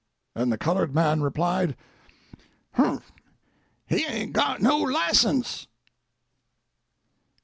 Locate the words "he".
3.85-4.03